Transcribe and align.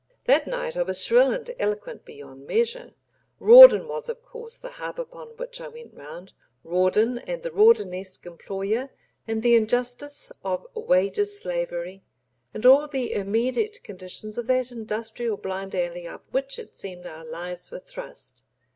That 0.23 0.47
night 0.47 0.75
I 0.77 0.81
was 0.81 1.03
shrill 1.03 1.31
and 1.31 1.47
eloquent 1.59 2.05
beyond 2.05 2.47
measure. 2.47 2.95
Rawdon 3.37 3.87
was, 3.87 4.09
of 4.09 4.23
course, 4.23 4.57
the 4.57 4.71
hub 4.81 4.99
upon 4.99 5.37
which 5.37 5.61
I 5.61 5.67
went 5.67 5.93
round—Rawdon 5.93 7.19
and 7.19 7.43
the 7.43 7.51
Rawdonesque 7.51 8.25
employer 8.25 8.89
and 9.27 9.43
the 9.43 9.53
injustice 9.53 10.31
of 10.43 10.65
"wages 10.73 11.39
slavery" 11.39 12.01
and 12.51 12.65
all 12.65 12.87
the 12.87 13.13
immediate 13.13 13.83
conditions 13.83 14.39
of 14.39 14.47
that 14.47 14.71
industrial 14.71 15.37
blind 15.37 15.75
alley 15.75 16.07
up 16.07 16.25
which 16.31 16.57
it 16.57 16.75
seemed 16.75 17.05
our 17.05 17.23
lives 17.23 17.69
were 17.69 17.77
thrust. 17.77 18.41